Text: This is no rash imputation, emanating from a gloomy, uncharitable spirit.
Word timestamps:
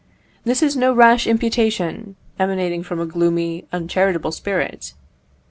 This 0.45 0.63
is 0.63 0.75
no 0.75 0.95
rash 0.95 1.27
imputation, 1.27 2.15
emanating 2.39 2.81
from 2.81 2.99
a 2.99 3.05
gloomy, 3.05 3.65
uncharitable 3.71 4.31
spirit. 4.31 4.95